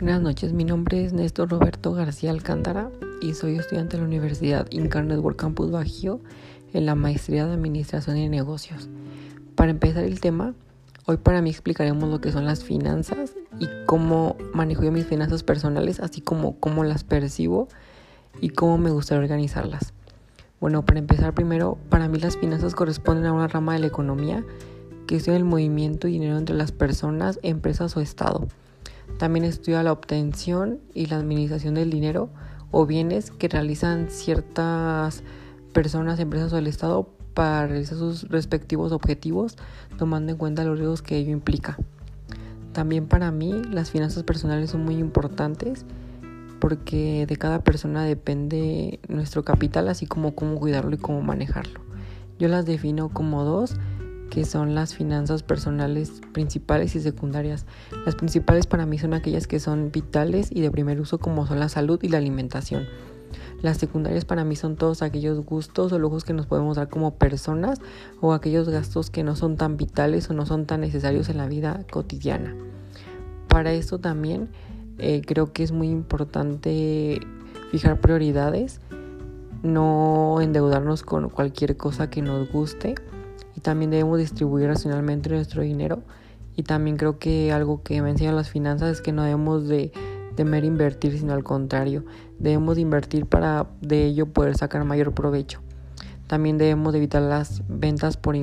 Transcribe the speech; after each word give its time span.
Buenas 0.00 0.22
noches, 0.22 0.54
mi 0.54 0.64
nombre 0.64 1.04
es 1.04 1.12
Néstor 1.12 1.50
Roberto 1.50 1.92
García 1.92 2.30
Alcántara 2.30 2.90
y 3.20 3.34
soy 3.34 3.56
estudiante 3.56 3.98
de 3.98 4.02
la 4.02 4.08
Universidad 4.08 4.66
Incar 4.70 5.04
Network 5.04 5.36
Campus 5.36 5.70
Bajío 5.70 6.20
en 6.72 6.86
la 6.86 6.94
maestría 6.94 7.44
de 7.44 7.52
Administración 7.52 8.16
y 8.16 8.30
Negocios. 8.30 8.88
Para 9.56 9.72
empezar 9.72 10.04
el 10.04 10.18
tema, 10.20 10.54
hoy 11.04 11.18
para 11.18 11.42
mí 11.42 11.50
explicaremos 11.50 12.08
lo 12.08 12.18
que 12.22 12.32
son 12.32 12.46
las 12.46 12.64
finanzas 12.64 13.34
y 13.58 13.68
cómo 13.84 14.36
manejo 14.54 14.84
yo 14.84 14.90
mis 14.90 15.04
finanzas 15.04 15.42
personales, 15.42 16.00
así 16.00 16.22
como 16.22 16.58
cómo 16.58 16.82
las 16.82 17.04
percibo 17.04 17.68
y 18.40 18.48
cómo 18.48 18.78
me 18.78 18.88
gustaría 18.88 19.22
organizarlas. 19.22 19.92
Bueno, 20.60 20.82
para 20.82 21.00
empezar 21.00 21.34
primero, 21.34 21.76
para 21.90 22.08
mí 22.08 22.18
las 22.18 22.38
finanzas 22.38 22.74
corresponden 22.74 23.26
a 23.26 23.34
una 23.34 23.48
rama 23.48 23.74
de 23.74 23.80
la 23.80 23.88
economía 23.88 24.46
que 25.06 25.16
estudia 25.16 25.36
el 25.36 25.44
movimiento 25.44 26.08
y 26.08 26.12
dinero 26.12 26.38
entre 26.38 26.56
las 26.56 26.72
personas, 26.72 27.38
empresas 27.42 27.94
o 27.98 28.00
Estado. 28.00 28.48
También 29.18 29.44
estudia 29.44 29.82
la 29.82 29.92
obtención 29.92 30.80
y 30.94 31.06
la 31.06 31.16
administración 31.16 31.74
del 31.74 31.90
dinero 31.90 32.30
o 32.70 32.86
bienes 32.86 33.30
que 33.30 33.48
realizan 33.48 34.10
ciertas 34.10 35.22
personas, 35.72 36.18
empresas 36.20 36.52
o 36.52 36.58
el 36.58 36.66
Estado 36.66 37.08
para 37.34 37.66
realizar 37.66 37.98
sus 37.98 38.28
respectivos 38.28 38.92
objetivos, 38.92 39.56
tomando 39.98 40.32
en 40.32 40.38
cuenta 40.38 40.64
los 40.64 40.78
riesgos 40.78 41.02
que 41.02 41.16
ello 41.16 41.32
implica. 41.32 41.78
También 42.72 43.06
para 43.06 43.30
mí 43.30 43.62
las 43.70 43.90
finanzas 43.90 44.22
personales 44.22 44.70
son 44.70 44.84
muy 44.84 44.96
importantes 44.96 45.84
porque 46.60 47.26
de 47.26 47.36
cada 47.36 47.64
persona 47.64 48.04
depende 48.04 49.00
nuestro 49.08 49.44
capital, 49.44 49.88
así 49.88 50.06
como 50.06 50.34
cómo 50.34 50.56
cuidarlo 50.56 50.94
y 50.94 50.98
cómo 50.98 51.22
manejarlo. 51.22 51.80
Yo 52.38 52.48
las 52.48 52.66
defino 52.66 53.08
como 53.08 53.44
dos 53.44 53.76
que 54.30 54.44
son 54.44 54.74
las 54.74 54.94
finanzas 54.94 55.42
personales 55.42 56.22
principales 56.32 56.94
y 56.94 57.00
secundarias. 57.00 57.66
Las 58.06 58.14
principales 58.14 58.66
para 58.66 58.86
mí 58.86 58.96
son 58.98 59.12
aquellas 59.12 59.46
que 59.46 59.58
son 59.58 59.90
vitales 59.90 60.50
y 60.50 60.60
de 60.60 60.70
primer 60.70 61.00
uso 61.00 61.18
como 61.18 61.46
son 61.46 61.58
la 61.58 61.68
salud 61.68 61.98
y 62.02 62.08
la 62.08 62.18
alimentación. 62.18 62.86
Las 63.60 63.76
secundarias 63.76 64.24
para 64.24 64.44
mí 64.44 64.56
son 64.56 64.76
todos 64.76 65.02
aquellos 65.02 65.44
gustos 65.44 65.92
o 65.92 65.98
lujos 65.98 66.24
que 66.24 66.32
nos 66.32 66.46
podemos 66.46 66.76
dar 66.76 66.88
como 66.88 67.16
personas 67.16 67.80
o 68.20 68.32
aquellos 68.32 68.68
gastos 68.68 69.10
que 69.10 69.22
no 69.22 69.36
son 69.36 69.56
tan 69.56 69.76
vitales 69.76 70.30
o 70.30 70.32
no 70.32 70.46
son 70.46 70.64
tan 70.64 70.80
necesarios 70.80 71.28
en 71.28 71.36
la 71.36 71.46
vida 71.46 71.84
cotidiana. 71.90 72.54
Para 73.48 73.72
esto 73.72 73.98
también 73.98 74.48
eh, 74.98 75.22
creo 75.26 75.52
que 75.52 75.62
es 75.62 75.72
muy 75.72 75.88
importante 75.88 77.20
fijar 77.70 78.00
prioridades, 78.00 78.80
no 79.62 80.40
endeudarnos 80.40 81.02
con 81.02 81.28
cualquier 81.28 81.76
cosa 81.76 82.08
que 82.08 82.22
nos 82.22 82.50
guste 82.50 82.94
y 83.56 83.60
también 83.60 83.90
debemos 83.90 84.18
distribuir 84.18 84.68
racionalmente 84.68 85.30
nuestro 85.30 85.62
dinero. 85.62 86.02
Y 86.56 86.62
también 86.62 86.96
creo 86.96 87.18
que 87.18 87.52
algo 87.52 87.82
que 87.82 88.02
me 88.02 88.10
enseñan 88.10 88.36
las 88.36 88.50
finanzas 88.50 88.90
es 88.90 89.00
que 89.00 89.12
no 89.12 89.22
debemos 89.22 89.68
de 89.68 89.92
temer 90.34 90.64
invertir, 90.64 91.18
sino 91.18 91.32
al 91.32 91.44
contrario, 91.44 92.04
debemos 92.38 92.76
de 92.76 92.82
invertir 92.82 93.26
para 93.26 93.66
de 93.80 94.06
ello 94.06 94.26
poder 94.26 94.56
sacar 94.56 94.84
mayor 94.84 95.12
provecho. 95.12 95.60
También 96.26 96.58
debemos 96.58 96.92
de 96.92 96.98
evitar 96.98 97.22
las 97.22 97.62
ventas 97.68 98.16
por 98.16 98.36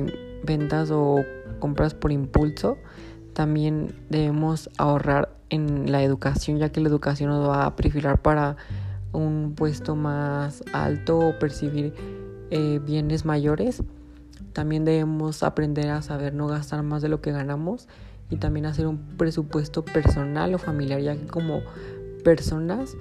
ventas 0.44 0.90
o 0.90 1.16
compras 1.58 1.94
por 1.94 2.12
impulso. 2.12 2.76
También 3.32 3.94
debemos 4.10 4.68
ahorrar 4.78 5.34
en 5.50 5.90
la 5.90 6.02
educación, 6.02 6.58
ya 6.58 6.70
que 6.70 6.80
la 6.80 6.88
educación 6.88 7.30
nos 7.30 7.48
va 7.48 7.64
a 7.64 7.76
perfilar 7.76 8.20
para 8.20 8.56
un 9.12 9.54
puesto 9.56 9.96
más 9.96 10.62
alto 10.72 11.18
o 11.18 11.38
percibir 11.38 11.94
eh, 12.50 12.80
bienes 12.84 13.24
mayores. 13.24 13.82
También 14.58 14.84
debemos 14.84 15.44
aprender 15.44 15.88
a 15.90 16.02
saber 16.02 16.34
no 16.34 16.48
gastar 16.48 16.82
más 16.82 17.00
de 17.00 17.08
lo 17.08 17.20
que 17.20 17.30
ganamos 17.30 17.86
y 18.28 18.38
también 18.38 18.66
hacer 18.66 18.88
un 18.88 18.98
presupuesto 19.16 19.84
personal 19.84 20.52
o 20.52 20.58
familiar, 20.58 21.00
ya 21.00 21.14
que 21.14 21.28
como 21.28 21.60
personas 22.24 22.96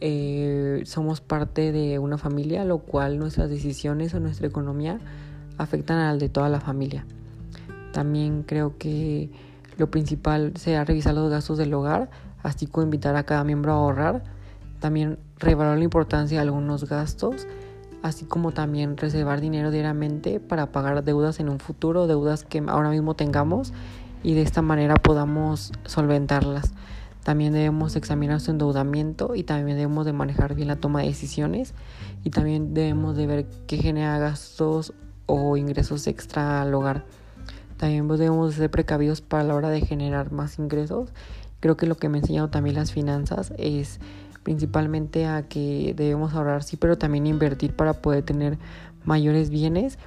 eh, 0.00 0.80
somos 0.86 1.20
parte 1.20 1.70
de 1.70 1.98
una 1.98 2.16
familia, 2.16 2.64
lo 2.64 2.78
cual 2.78 3.18
nuestras 3.18 3.50
decisiones 3.50 4.14
o 4.14 4.20
nuestra 4.20 4.46
economía 4.46 4.98
afectan 5.58 5.98
al 5.98 6.18
de 6.18 6.30
toda 6.30 6.48
la 6.48 6.60
familia. 6.60 7.04
También 7.92 8.42
creo 8.42 8.78
que 8.78 9.30
lo 9.76 9.90
principal 9.90 10.54
sea 10.56 10.86
revisar 10.86 11.12
los 11.12 11.30
gastos 11.30 11.58
del 11.58 11.74
hogar, 11.74 12.08
así 12.42 12.66
como 12.66 12.84
invitar 12.84 13.16
a 13.16 13.24
cada 13.24 13.44
miembro 13.44 13.72
a 13.72 13.76
ahorrar. 13.76 14.24
También 14.78 15.18
revalorar 15.40 15.76
la 15.76 15.84
importancia 15.84 16.38
de 16.38 16.42
algunos 16.44 16.88
gastos 16.88 17.46
así 18.02 18.24
como 18.24 18.52
también 18.52 18.96
reservar 18.96 19.40
dinero 19.40 19.70
diariamente 19.70 20.40
para 20.40 20.72
pagar 20.72 21.04
deudas 21.04 21.40
en 21.40 21.48
un 21.48 21.60
futuro, 21.60 22.06
deudas 22.06 22.44
que 22.44 22.62
ahora 22.66 22.90
mismo 22.90 23.14
tengamos 23.14 23.72
y 24.22 24.34
de 24.34 24.42
esta 24.42 24.62
manera 24.62 24.94
podamos 24.94 25.72
solventarlas. 25.84 26.72
También 27.22 27.52
debemos 27.52 27.96
examinar 27.96 28.40
su 28.40 28.50
endeudamiento 28.50 29.34
y 29.34 29.42
también 29.42 29.76
debemos 29.76 30.06
de 30.06 30.12
manejar 30.12 30.54
bien 30.54 30.68
la 30.68 30.76
toma 30.76 31.00
de 31.00 31.08
decisiones 31.08 31.74
y 32.24 32.30
también 32.30 32.72
debemos 32.72 33.16
de 33.16 33.26
ver 33.26 33.46
qué 33.66 33.76
genera 33.76 34.18
gastos 34.18 34.94
o 35.26 35.56
ingresos 35.56 36.06
extra 36.06 36.62
al 36.62 36.72
hogar. 36.74 37.04
También 37.76 38.08
debemos 38.08 38.54
ser 38.54 38.70
precavidos 38.70 39.20
para 39.20 39.44
la 39.44 39.54
hora 39.54 39.68
de 39.68 39.80
generar 39.80 40.32
más 40.32 40.58
ingresos. 40.58 41.10
Creo 41.60 41.76
que 41.76 41.86
lo 41.86 41.96
que 41.96 42.08
me 42.08 42.18
han 42.18 42.24
enseñado 42.24 42.48
también 42.48 42.76
las 42.76 42.92
finanzas 42.92 43.52
es 43.58 44.00
principalmente 44.42 45.26
a 45.26 45.42
que 45.42 45.94
debemos 45.96 46.34
ahorrar, 46.34 46.62
sí, 46.62 46.76
pero 46.76 46.98
también 46.98 47.26
invertir 47.26 47.74
para 47.74 47.94
poder 47.94 48.22
tener 48.24 48.58
mayores 49.04 49.50
bienes. 49.50 49.98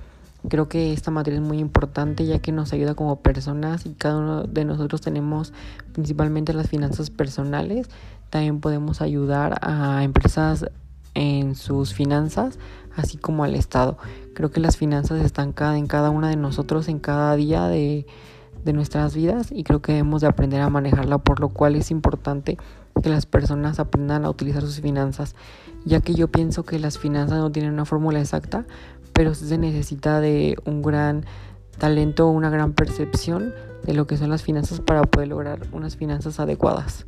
Creo 0.50 0.68
que 0.68 0.92
esta 0.92 1.10
materia 1.10 1.40
es 1.40 1.46
muy 1.46 1.60
importante 1.60 2.26
ya 2.26 2.40
que 2.40 2.52
nos 2.52 2.74
ayuda 2.74 2.96
como 2.96 3.22
personas 3.22 3.86
y 3.86 3.94
cada 3.94 4.18
uno 4.18 4.44
de 4.44 4.66
nosotros 4.66 5.00
tenemos 5.00 5.54
principalmente 5.94 6.54
las 6.54 6.68
finanzas 6.68 7.10
personales. 7.10 7.90
También 8.30 8.60
podemos 8.60 9.02
ayudar 9.02 9.58
a 9.62 10.04
empresas 10.04 10.66
en 11.14 11.56
sus 11.56 11.94
finanzas, 11.94 12.60
así 12.96 13.18
como 13.18 13.44
al 13.44 13.56
Estado. 13.56 13.98
Creo 14.34 14.52
que 14.52 14.60
las 14.60 14.76
finanzas 14.76 15.24
están 15.24 15.54
cada, 15.54 15.78
en 15.78 15.88
cada 15.88 16.10
una 16.10 16.30
de 16.30 16.36
nosotros, 16.36 16.90
en 16.90 17.00
cada 17.00 17.36
día 17.36 17.68
de, 17.68 18.06
de 18.64 18.74
nuestras 18.74 19.16
vidas 19.16 19.52
y 19.52 19.64
creo 19.64 19.82
que 19.82 19.94
debemos 19.94 20.22
de 20.22 20.28
aprender 20.28 20.62
a 20.62 20.70
manejarla, 20.70 21.18
por 21.18 21.40
lo 21.40 21.50
cual 21.50 21.76
es 21.76 21.92
importante 21.92 22.58
que 23.02 23.10
las 23.10 23.26
personas 23.26 23.80
aprendan 23.80 24.26
a 24.26 24.30
utilizar 24.30 24.62
sus 24.62 24.82
finanzas, 24.82 25.36
ya 25.86 26.02
que 26.02 26.14
yo 26.14 26.30
pienso 26.30 26.64
que 26.64 26.80
las 26.80 26.98
finanzas 26.98 27.40
no 27.40 27.52
tienen 27.52 27.74
una 27.74 27.86
fórmula 27.86 28.20
exacta, 28.20 28.66
pero 29.14 29.36
se 29.36 29.58
necesita 29.58 30.20
de 30.20 30.58
un 30.66 30.82
gran 30.82 31.26
talento, 31.78 32.28
una 32.28 32.50
gran 32.50 32.74
percepción 32.74 33.54
de 33.84 33.94
lo 33.94 34.08
que 34.08 34.18
son 34.18 34.30
las 34.30 34.44
finanzas 34.44 34.80
para 34.80 35.04
poder 35.04 35.28
lograr 35.28 35.60
unas 35.72 35.98
finanzas 35.98 36.40
adecuadas. 36.40 37.06